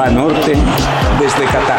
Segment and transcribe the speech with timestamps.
[0.00, 0.56] Banorte
[1.20, 1.78] desde Qatar.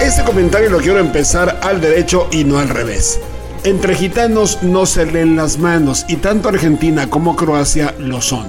[0.00, 3.20] Este comentario lo quiero empezar al derecho y no al revés.
[3.64, 8.46] Entre gitanos no se leen las manos y tanto Argentina como Croacia lo son.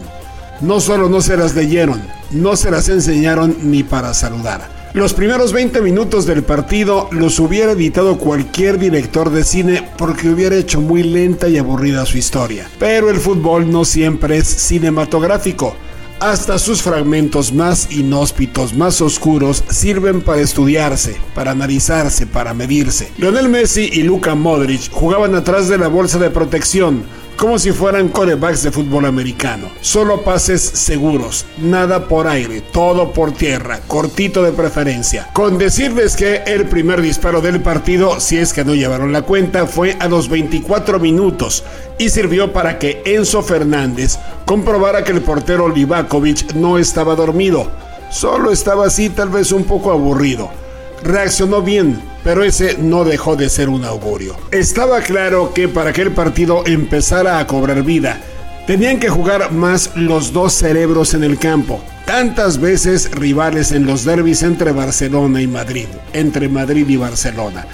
[0.61, 2.01] No solo no se las leyeron,
[2.31, 4.76] no se las enseñaron ni para saludar.
[4.97, 10.55] Los primeros 20 minutos del partido los hubiera editado cualquier director de cine porque hubiera
[10.55, 12.67] hecho muy lenta y aburrida su historia.
[12.79, 15.75] Pero el fútbol no siempre es cinematográfico.
[16.19, 23.11] Hasta sus fragmentos más inhóspitos, más oscuros, sirven para estudiarse, para analizarse, para medirse.
[23.19, 27.03] Lionel Messi y Luka Modric jugaban atrás de la bolsa de protección,
[27.37, 29.69] como si fueran corebacks de fútbol americano.
[29.81, 35.29] Solo pases seguros, nada por aire, todo por tierra, cortito de preferencia.
[35.33, 39.67] Con decirles que el primer disparo del partido, si es que no llevaron la cuenta,
[39.67, 41.63] fue a los 24 minutos
[41.99, 47.69] y sirvió para que Enzo Fernández comprobara que el portero Livakovic no estaba dormido,
[48.09, 50.66] solo estaba así tal vez un poco aburrido.
[51.03, 54.35] Reaccionó bien, pero ese no dejó de ser un augurio.
[54.51, 58.19] Estaba claro que para que el partido empezara a cobrar vida,
[58.65, 61.81] tenían que jugar más los dos cerebros en el campo.
[62.05, 67.65] Tantas veces rivales en los derbis entre Barcelona y Madrid, entre Madrid y Barcelona.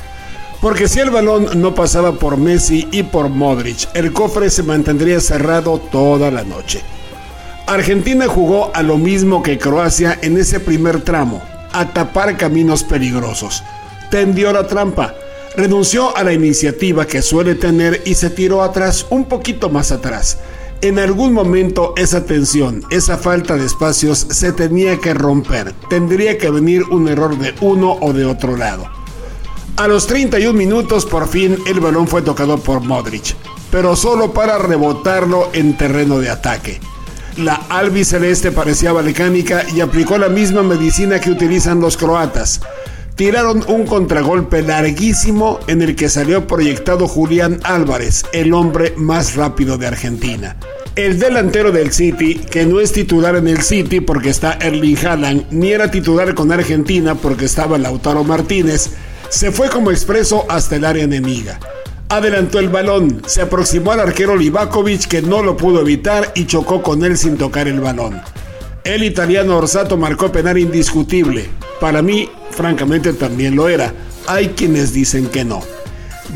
[0.62, 5.20] Porque si el balón no pasaba por Messi y por Modric, el cofre se mantendría
[5.20, 6.82] cerrado toda la noche.
[7.68, 11.42] Argentina jugó a lo mismo que Croacia en ese primer tramo,
[11.74, 13.64] a tapar caminos peligrosos.
[14.10, 15.16] Tendió la trampa,
[15.58, 20.38] renunció a la iniciativa que suele tener y se tiró atrás, un poquito más atrás.
[20.82, 25.74] En algún momento esa tensión, esa falta de espacios se tenía que romper.
[25.90, 28.86] Tendría que venir un error de uno o de otro lado.
[29.78, 33.36] A los 31 minutos por fin el balón fue tocado por Modric,
[33.72, 36.80] pero solo para rebotarlo en terreno de ataque.
[37.38, 42.62] La albiceleste parecía balcánica y aplicó la misma medicina que utilizan los croatas.
[43.16, 49.80] Tiraron un contragolpe larguísimo en el que salió proyectado Julián Álvarez, el hombre más rápido
[49.80, 50.58] de Argentina.
[50.96, 55.46] El delantero del City, que no es titular en el City porque está Erling Haaland,
[55.50, 58.92] ni era titular con Argentina porque estaba Lautaro Martínez,
[59.30, 61.60] se fue como expreso hasta el área enemiga.
[62.14, 66.84] Adelantó el balón, se aproximó al arquero Livakovic que no lo pudo evitar y chocó
[66.84, 68.22] con él sin tocar el balón.
[68.84, 71.50] El italiano Orsato marcó penal indiscutible.
[71.82, 73.96] Para mí, francamente, también lo era.
[74.28, 75.62] Hay quienes dicen que no.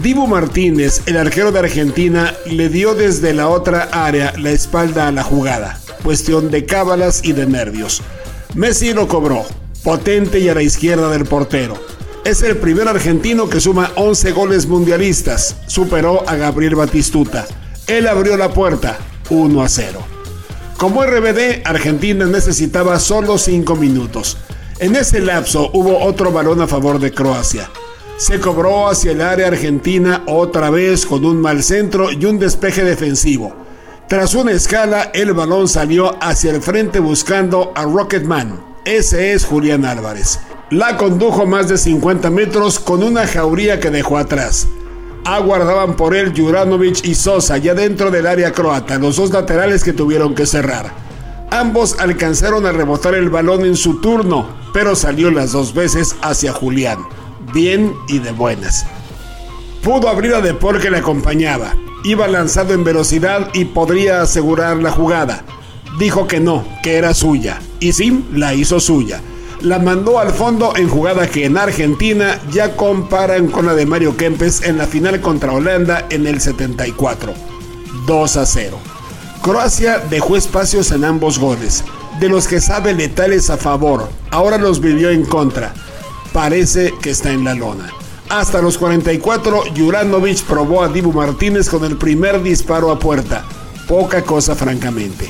[0.02, 5.12] Dibu Martínez, el arquero de Argentina, le dio desde la otra área la espalda a
[5.12, 5.80] la jugada.
[6.02, 8.02] Cuestión de cábalas y de nervios.
[8.56, 9.46] Messi lo cobró,
[9.84, 11.78] potente y a la izquierda del portero.
[12.24, 15.56] Es el primer argentino que suma 11 goles mundialistas.
[15.68, 17.46] Superó a Gabriel Batistuta.
[17.88, 18.98] Él abrió la puerta
[19.30, 20.00] 1 a 0.
[20.78, 24.38] Como RBD, Argentina necesitaba solo 5 minutos.
[24.80, 27.70] En ese lapso hubo otro balón a favor de Croacia.
[28.18, 32.84] Se cobró hacia el área argentina otra vez con un mal centro y un despeje
[32.84, 33.56] defensivo.
[34.08, 38.64] Tras una escala, el balón salió hacia el frente buscando a Rocketman.
[38.86, 40.40] Ese es Julián Álvarez.
[40.70, 44.68] La condujo más de 50 metros con una jauría que dejó atrás.
[45.24, 49.94] Aguardaban por él Juranovic y Sosa ya dentro del área croata, los dos laterales que
[49.94, 50.92] tuvieron que cerrar.
[51.52, 56.52] Ambos alcanzaron a rebotar el balón en su turno, pero salió las dos veces hacia
[56.52, 57.00] Julián,
[57.54, 58.86] bien y de buenas.
[59.82, 64.92] Pudo abrir a Depor que le acompañaba, iba lanzado en velocidad y podría asegurar la
[64.92, 65.46] jugada.
[65.98, 69.22] Dijo que no, que era suya, y sí, la hizo suya
[69.62, 74.16] la mandó al fondo en jugada que en Argentina ya comparan con la de Mario
[74.16, 77.34] Kempes en la final contra Holanda en el 74.
[78.06, 78.78] 2 a 0.
[79.42, 81.84] Croacia dejó espacios en ambos goles,
[82.20, 85.74] de los que sabe letales a favor, ahora los vivió en contra.
[86.34, 87.92] Parece que está en la lona.
[88.30, 93.46] Hasta los 44, Juranovic probó a Dibu Martínez con el primer disparo a puerta.
[93.88, 95.30] Poca cosa francamente.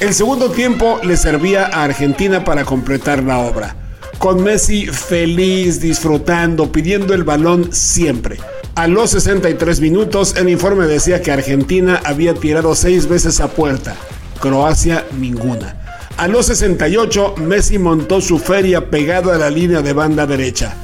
[0.00, 3.76] El segundo tiempo le servía a Argentina para completar la obra,
[4.18, 8.38] con Messi feliz, disfrutando, pidiendo el balón siempre.
[8.74, 13.94] A los 63 minutos el informe decía que Argentina había tirado seis veces a puerta,
[14.40, 16.08] Croacia ninguna.
[16.16, 20.74] A los 68 Messi montó su feria pegado a la línea de banda derecha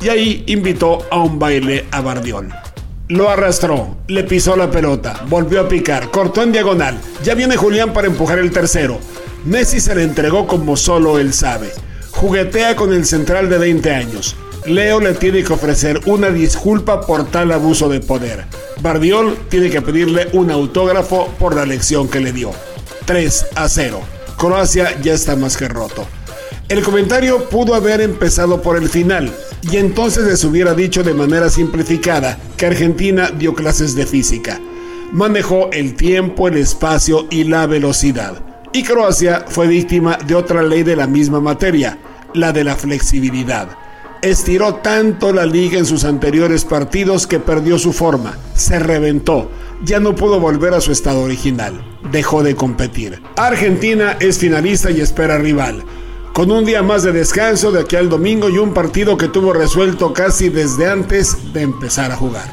[0.00, 2.48] y ahí invitó a un baile a Bardiol.
[3.08, 6.98] Lo arrastró, le pisó la pelota, volvió a picar, cortó en diagonal.
[7.22, 8.98] Ya viene Julián para empujar el tercero.
[9.44, 11.70] Messi se le entregó como solo él sabe.
[12.12, 14.36] Juguetea con el central de 20 años.
[14.64, 18.46] Leo le tiene que ofrecer una disculpa por tal abuso de poder.
[18.80, 22.52] Bardiol tiene que pedirle un autógrafo por la lección que le dio.
[23.04, 24.00] 3 a 0.
[24.38, 26.06] Croacia ya está más que roto.
[26.66, 29.30] El comentario pudo haber empezado por el final,
[29.70, 34.58] y entonces les hubiera dicho de manera simplificada que Argentina dio clases de física.
[35.12, 38.42] Manejó el tiempo, el espacio y la velocidad.
[38.72, 41.98] Y Croacia fue víctima de otra ley de la misma materia,
[42.32, 43.68] la de la flexibilidad.
[44.22, 49.50] Estiró tanto la liga en sus anteriores partidos que perdió su forma, se reventó,
[49.84, 53.20] ya no pudo volver a su estado original, dejó de competir.
[53.36, 55.84] Argentina es finalista y espera rival
[56.34, 59.52] con un día más de descanso de aquí al domingo y un partido que tuvo
[59.52, 62.50] resuelto casi desde antes de empezar a jugar.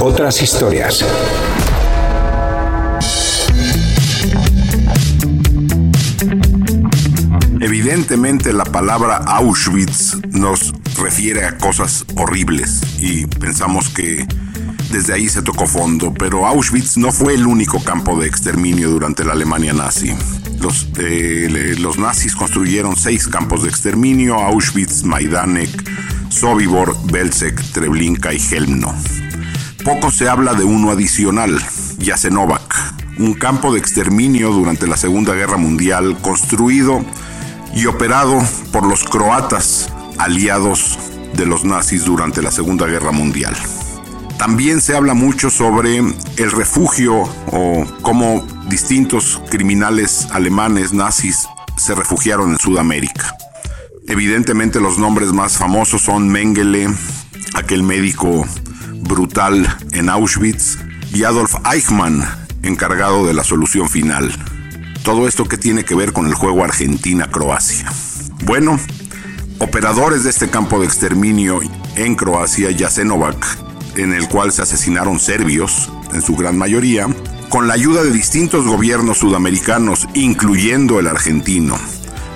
[0.00, 1.04] Otras, historias.
[7.60, 14.26] Evidentemente la palabra Auschwitz nos refiere a cosas horribles y pensamos que
[14.90, 19.24] desde ahí se tocó fondo, pero Auschwitz no fue el único campo de exterminio durante
[19.24, 20.12] la Alemania nazi.
[20.60, 25.70] Los, eh, los nazis construyeron seis campos de exterminio, Auschwitz, Majdanek,
[26.28, 28.94] Sobibor, Belzec, Treblinka y Helmno.
[29.84, 31.58] Poco se habla de uno adicional,
[32.02, 32.74] Jasenovac,
[33.18, 37.04] un campo de exterminio durante la Segunda Guerra Mundial construido
[37.74, 38.42] y operado
[38.72, 39.88] por los croatas
[40.18, 40.98] aliados
[41.34, 43.56] de los nazis durante la Segunda Guerra Mundial.
[44.40, 51.46] También se habla mucho sobre el refugio o cómo distintos criminales alemanes nazis
[51.76, 53.36] se refugiaron en Sudamérica.
[54.08, 56.88] Evidentemente los nombres más famosos son Mengele,
[57.52, 58.46] aquel médico
[59.02, 60.78] brutal en Auschwitz,
[61.12, 62.24] y Adolf Eichmann,
[62.62, 64.32] encargado de la solución final.
[65.02, 67.92] Todo esto que tiene que ver con el juego Argentina-Croacia.
[68.46, 68.80] Bueno,
[69.58, 71.60] operadores de este campo de exterminio
[71.94, 77.06] en Croacia, Jasenovac, en el cual se asesinaron serbios, en su gran mayoría,
[77.48, 81.76] con la ayuda de distintos gobiernos sudamericanos, incluyendo el argentino,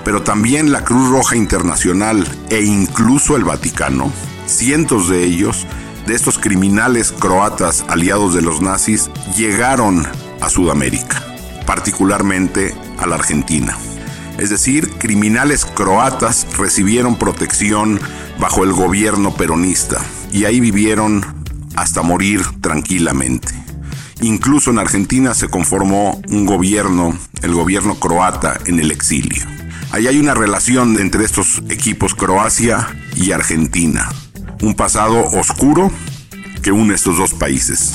[0.04, 4.12] pero también la Cruz Roja Internacional e incluso el Vaticano,
[4.46, 5.66] cientos de ellos,
[6.06, 10.06] de estos criminales croatas aliados de los nazis, llegaron
[10.40, 11.22] a Sudamérica,
[11.66, 13.78] particularmente a la Argentina.
[14.38, 18.00] Es decir, criminales croatas recibieron protección
[18.38, 21.24] bajo el gobierno peronista y ahí vivieron
[21.76, 23.54] hasta morir tranquilamente.
[24.20, 29.44] Incluso en Argentina se conformó un gobierno, el gobierno croata, en el exilio.
[29.90, 34.08] Ahí hay una relación entre estos equipos Croacia y Argentina.
[34.62, 35.92] Un pasado oscuro
[36.62, 37.94] que une estos dos países.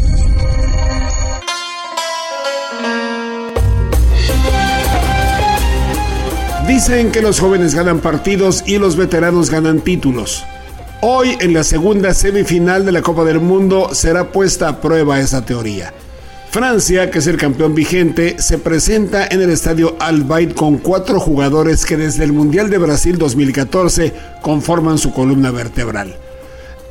[6.71, 10.45] Dicen que los jóvenes ganan partidos y los veteranos ganan títulos.
[11.01, 15.45] Hoy, en la segunda semifinal de la Copa del Mundo, será puesta a prueba esa
[15.45, 15.93] teoría.
[16.49, 21.85] Francia, que es el campeón vigente, se presenta en el estadio Al con cuatro jugadores
[21.85, 26.15] que desde el Mundial de Brasil 2014 conforman su columna vertebral.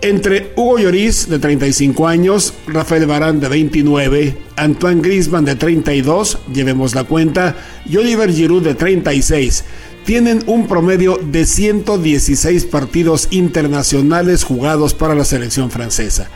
[0.02, 6.95] Entre Hugo Lloris, de 35 años, Rafael Barán, de 29, Antoine Griezmann, de 32, llevemos
[6.95, 7.54] la cuenta,
[7.85, 9.62] y Oliver Giroud, de 36,
[10.07, 16.30] tienen un promedio de 116 partidos internacionales jugados para la selección francesa.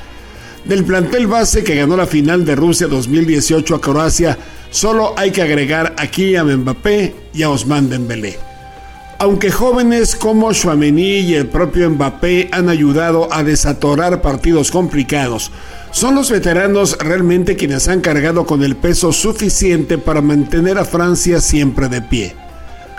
[0.67, 4.39] Del plantel base que ganó la final de Rusia 2018 a Croacia,
[4.71, 8.54] solo hay que agregar a Kylian Mbappé y a Osman Dembélé.
[9.25, 15.51] Aunque jóvenes como Chouameni y el propio Mbappé han ayudado a desatorar partidos complicados,
[15.93, 21.41] son los veteranos realmente quienes han cargado con el peso suficiente para mantener a Francia
[21.41, 22.37] siempre de pie.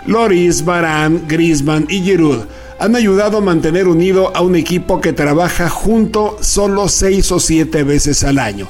[0.06, 2.40] Loris, Varane, Griezmann y Giroud
[2.80, 7.84] han ayudado a mantener unido a un equipo que trabaja junto solo seis o siete
[7.84, 8.66] veces al año.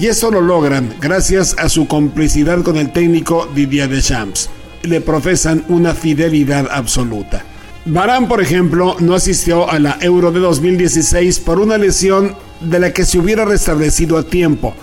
[0.00, 4.48] Y eso lo logran gracias a su complicidad con el técnico Didier Deschamps
[4.86, 7.44] le profesan una fidelidad absoluta.
[7.84, 12.92] Barán, por ejemplo, no asistió a la Euro de 2016 por una lesión de la
[12.92, 14.74] que se hubiera restablecido a tiempo.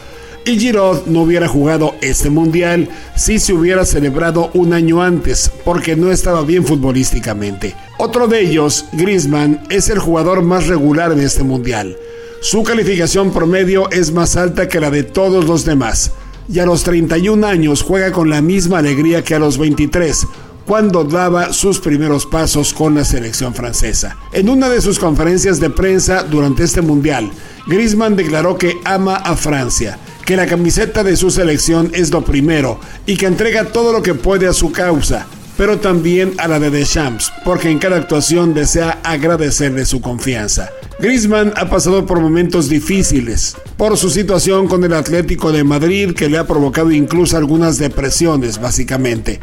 [0.46, 5.96] y Giroud no hubiera jugado este mundial si se hubiera celebrado un año antes, porque
[5.96, 7.76] no estaba bien futbolísticamente.
[7.98, 11.96] Otro de ellos, Griezmann, es el jugador más regular de este mundial.
[12.42, 16.12] Su calificación promedio es más alta que la de todos los demás,
[16.48, 20.28] y a los 31 años juega con la misma alegría que a los 23,
[20.66, 24.18] cuando daba sus primeros pasos con la selección francesa.
[24.32, 27.32] En una de sus conferencias de prensa durante este mundial,
[27.68, 32.80] Griezmann declaró que ama a Francia que la camiseta de su selección es lo primero
[33.06, 36.70] y que entrega todo lo que puede a su causa, pero también a la de
[36.70, 40.70] Deschamps, porque en cada actuación desea agradecerle su confianza.
[41.00, 46.30] Griezmann ha pasado por momentos difíciles, por su situación con el Atlético de Madrid que
[46.30, 49.40] le ha provocado incluso algunas depresiones, básicamente.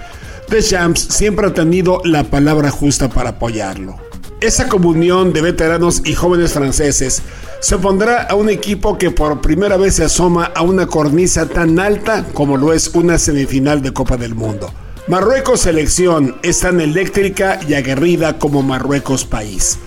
[0.48, 3.96] Deschamps siempre ha tenido la palabra justa para apoyarlo.
[4.40, 7.22] Esa comunión de veteranos y jóvenes franceses
[7.60, 11.78] se pondrá a un equipo que por primera vez se asoma a una cornisa tan
[11.78, 14.72] alta como lo es una semifinal de Copa del Mundo.
[15.10, 19.80] Marruecos selección es tan eléctrica y aguerrida como Marruecos país.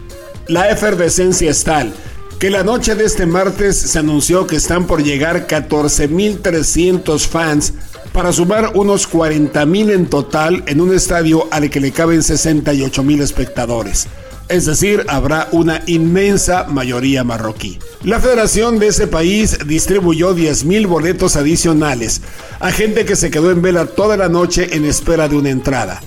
[0.50, 1.94] La efervescencia es tal
[2.40, 7.74] que la noche de este martes se anunció que están por llegar 14.300 fans
[8.12, 14.08] para sumar unos 40.000 en total en un estadio al que le caben 68.000 espectadores
[14.50, 17.80] es decir, habrá una inmensa mayoría marroquí.
[18.04, 22.22] La federación de ese país distribuyó 10.000 boletos adicionales
[22.60, 26.02] a gente que se quedó en vela toda la noche en espera de una entrada.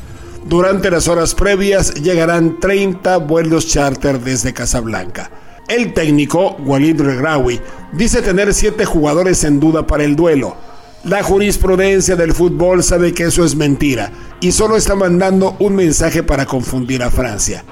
[0.49, 5.31] Durante las horas previas llegarán 30 vuelos charter desde Casablanca.
[5.69, 7.61] El técnico, Walid Regraoui,
[7.93, 10.57] dice tener 7 jugadores en duda para el duelo.
[11.03, 16.23] La jurisprudencia del fútbol sabe que eso es mentira y solo está mandando un mensaje
[16.23, 17.65] para confundir a Francia.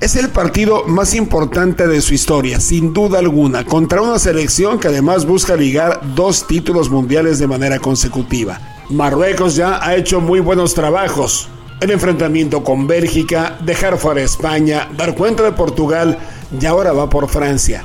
[0.00, 4.86] Es el partido más importante de su historia, sin duda alguna, contra una selección que
[4.86, 8.60] además busca ligar dos títulos mundiales de manera consecutiva.
[8.90, 11.48] Marruecos ya ha hecho muy buenos trabajos.
[11.80, 16.16] El enfrentamiento con Bélgica, dejar fuera España, dar cuenta de Portugal
[16.60, 17.82] y ahora va por Francia.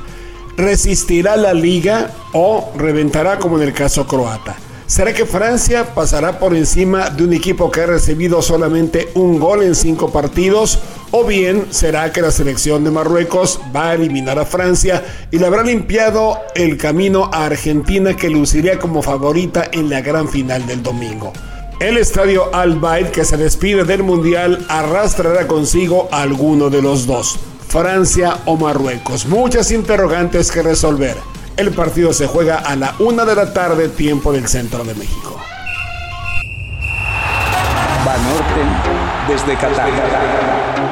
[0.56, 4.54] ¿Resistirá la liga o reventará como en el caso croata?
[4.94, 9.64] ¿Será que Francia pasará por encima de un equipo que ha recibido solamente un gol
[9.64, 10.78] en cinco partidos?
[11.10, 15.46] ¿O bien será que la selección de Marruecos va a eliminar a Francia y le
[15.46, 20.80] habrá limpiado el camino a Argentina que luciría como favorita en la gran final del
[20.80, 21.32] domingo?
[21.80, 27.04] El estadio Al Bayt que se despide del Mundial arrastrará consigo a alguno de los
[27.04, 27.36] dos,
[27.66, 29.26] Francia o Marruecos.
[29.26, 31.33] Muchas interrogantes que resolver.
[31.56, 35.40] El partido se juega a la una de la tarde, tiempo del centro de México.
[39.28, 40.83] Desde Qatar.